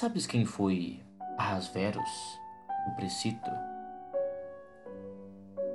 Sabes 0.00 0.28
quem 0.28 0.44
foi 0.44 1.02
Ahasveros, 1.36 2.38
o 2.86 2.94
precito? 2.94 3.50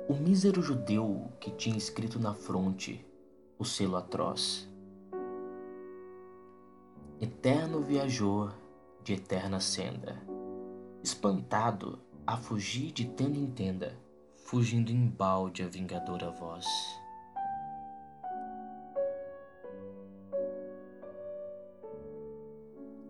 O 0.08 0.14
mísero 0.14 0.62
judeu 0.62 1.30
que 1.38 1.50
tinha 1.50 1.76
escrito 1.76 2.18
na 2.18 2.32
fronte 2.32 3.06
o 3.58 3.66
selo 3.66 3.96
atroz. 3.96 4.66
Eterno 7.20 7.82
viajor 7.82 8.54
de 9.02 9.12
eterna 9.12 9.60
senda, 9.60 10.18
espantado 11.02 12.00
a 12.26 12.38
fugir 12.38 12.92
de 12.92 13.04
tenda 13.04 13.36
em 13.36 13.50
tenda, 13.50 13.94
fugindo 14.36 14.90
em 14.90 15.06
balde 15.06 15.62
a 15.62 15.68
vingadora 15.68 16.30
voz. 16.30 16.64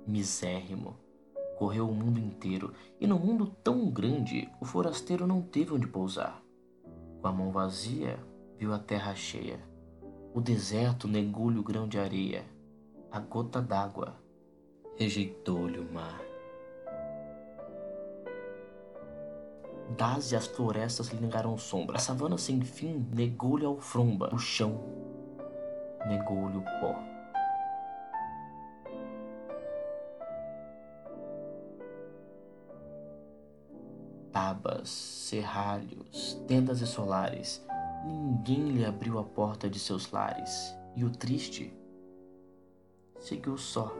Misérrimo, 0.05 1.04
correu 1.57 1.89
o 1.89 1.95
mundo 1.95 2.19
inteiro, 2.19 2.73
e 3.01 3.07
no 3.07 3.19
mundo 3.19 3.47
tão 3.63 3.91
grande 3.91 4.49
o 4.61 4.65
forasteiro 4.65 5.27
não 5.27 5.43
teve 5.43 5.73
onde 5.73 5.87
pousar. 5.87 6.43
Com 7.21 7.29
a 7.29 7.33
mão 7.33 7.51
vazia, 7.51 8.19
viu 8.59 8.73
a 8.73 8.79
terra 8.79 9.15
cheia. 9.15 9.61
O 10.35 10.41
deserto 10.41 11.07
negou-lhe 11.07 11.59
o 11.59 11.63
grão 11.63 11.87
de 11.87 11.99
areia. 11.99 12.45
A 13.11 13.21
gota 13.21 13.63
d'água 13.63 14.15
rejeitou-lhe 14.97 15.79
o 15.79 15.93
mar. 15.93 16.21
Das 19.97 20.33
e 20.33 20.37
as 20.37 20.47
florestas 20.47 21.09
lhe 21.11 21.21
negaram 21.21 21.57
sombra. 21.57 21.97
A 21.97 22.01
savana 22.01 22.37
sem 22.37 22.61
fim 22.63 23.07
negou-lhe 23.13 23.65
a 23.65 23.69
alfromba. 23.69 24.35
O 24.35 24.39
chão 24.39 24.80
negou-lhe 26.07 26.57
o 26.57 26.63
pó. 26.80 27.13
Tabas, 34.35 34.90
serralhos, 34.90 36.35
tendas 36.46 36.82
e 36.82 36.87
solares, 36.87 37.65
ninguém 38.04 38.68
lhe 38.68 38.85
abriu 38.85 39.18
a 39.18 39.24
porta 39.24 39.71
de 39.71 39.79
seus 39.79 40.10
lares. 40.10 40.77
E 40.95 41.04
o 41.04 41.10
triste 41.10 41.73
seguiu 43.18 43.57
só 43.57 43.90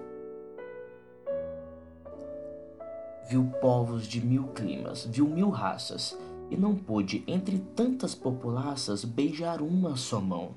viu 3.29 3.45
povos 3.61 4.07
de 4.07 4.25
mil 4.25 4.49
climas, 4.49 5.07
viu 5.07 5.27
mil 5.27 5.49
raças, 5.49 6.17
e 6.51 6.57
não 6.57 6.77
pôde, 6.77 7.25
entre 7.27 7.59
tantas 7.59 8.15
populaças, 8.15 9.05
beijar 9.05 9.63
uma 9.63 9.97
só 9.97 10.21
mão. 10.21 10.55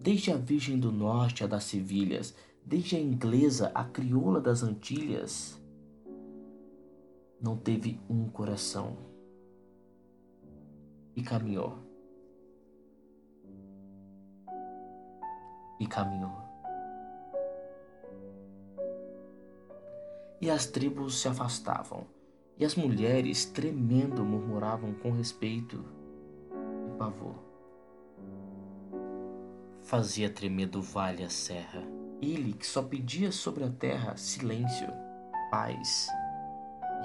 Desde 0.00 0.30
a 0.30 0.36
Virgem 0.36 0.78
do 0.78 0.90
Norte 0.90 1.44
a 1.44 1.46
das 1.46 1.64
Sevilhas, 1.64 2.34
desde 2.64 2.96
a 2.96 3.00
inglesa 3.00 3.70
a 3.74 3.84
crioula 3.84 4.40
das 4.40 4.62
Antilhas, 4.62 5.60
não 7.40 7.56
teve 7.56 8.00
um 8.08 8.28
coração. 8.28 8.96
E 11.14 11.22
caminhou. 11.22 11.78
E 15.80 15.86
caminhou. 15.86 16.46
e 20.40 20.50
as 20.50 20.66
tribos 20.66 21.20
se 21.20 21.28
afastavam, 21.28 22.06
e 22.58 22.64
as 22.64 22.74
mulheres, 22.74 23.44
tremendo, 23.44 24.24
murmuravam 24.24 24.94
com 24.94 25.10
respeito 25.10 25.84
e 26.86 26.98
pavor. 26.98 27.34
Fazia 29.82 30.30
tremer 30.30 30.66
do 30.66 30.82
vale 30.82 31.22
a 31.22 31.30
serra, 31.30 31.82
ele 32.20 32.52
que 32.52 32.66
só 32.66 32.82
pedia 32.82 33.30
sobre 33.30 33.64
a 33.64 33.70
terra 33.70 34.16
silêncio, 34.16 34.88
paz 35.50 36.08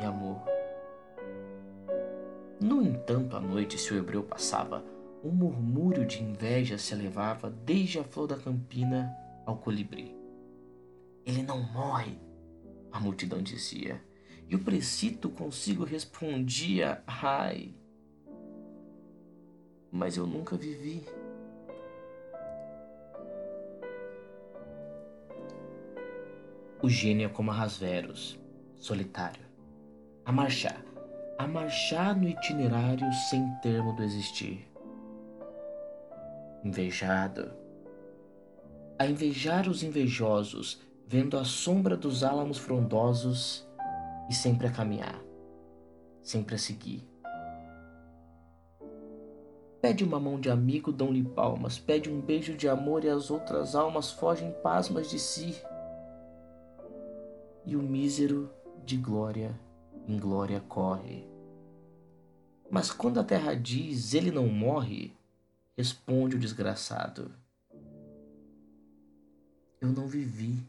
e 0.01 0.06
amor. 0.06 0.41
No 2.59 2.81
entanto, 2.81 3.35
à 3.35 3.39
noite, 3.39 3.78
se 3.78 3.94
o 3.94 3.97
hebreu 3.97 4.23
passava, 4.23 4.84
um 5.23 5.29
murmúrio 5.29 6.06
de 6.06 6.22
inveja 6.22 6.78
se 6.78 6.94
elevava 6.94 7.50
desde 7.50 8.00
a 8.00 8.03
flor 8.03 8.28
da 8.28 8.38
campina 8.38 9.16
ao 9.45 9.57
colibri. 9.57 10.16
Ele 11.25 11.44
não 11.44 11.61
morre, 11.61 12.17
a 12.91 13.00
multidão 13.00 13.41
dizia. 13.41 14.01
E 14.47 14.56
o 14.56 14.59
precito 14.59 15.29
consigo 15.29 15.85
respondia: 15.85 17.01
Ai, 17.07 17.73
mas 19.91 20.17
eu 20.17 20.25
nunca 20.25 20.57
vivi. 20.57 21.06
O 26.81 26.90
gênio 26.90 27.28
é 27.28 27.29
como 27.29 27.51
Rasveros, 27.51 28.40
solitário, 28.78 29.50
a 30.26 30.32
marchar, 30.32 30.84
a 31.38 31.48
marchar 31.48 32.16
no 32.16 32.28
itinerário 32.28 33.12
sem 33.30 33.50
termo 33.62 33.94
do 33.94 34.04
existir. 34.04 34.68
Invejado, 36.64 37.52
a 39.00 39.06
invejar 39.08 39.68
os 39.68 39.82
invejosos 39.82 40.82
vendo 41.08 41.38
a 41.38 41.44
sombra 41.44 41.98
dos 41.98 42.24
álamos 42.24 42.59
frondosos 42.59 43.68
e 44.30 44.34
sempre 44.34 44.68
a 44.68 44.72
caminhar, 44.72 45.20
sempre 46.22 46.56
a 46.56 46.58
seguir. 46.59 47.09
Pede 49.82 50.03
uma 50.03 50.20
mão 50.20 50.40
de 50.40 50.52
amigo, 50.52 50.92
dão-lhe 50.92 51.24
palmas, 51.24 51.80
pede 51.80 52.08
um 52.12 52.22
beijo 52.22 52.56
de 52.56 52.70
amor 52.70 53.03
e 53.03 53.09
as 53.09 53.32
outras 53.32 53.74
almas 53.74 54.12
fogem 54.12 54.52
pasmas 54.62 55.09
de 55.09 55.18
si. 55.18 55.59
E 57.66 57.76
o 57.76 57.82
mísero 57.82 58.52
de 58.86 58.98
glória 58.98 59.59
em 60.07 60.17
glória 60.19 60.59
corre. 60.62 61.28
Mas 62.69 62.91
quando 62.91 63.19
a 63.19 63.23
terra 63.23 63.53
diz 63.53 64.13
ele 64.13 64.31
não 64.31 64.47
morre, 64.47 65.13
responde 65.78 66.35
o 66.35 66.39
desgraçado: 66.39 67.31
Eu 69.79 69.90
não 69.90 70.07
vivi 70.07 70.66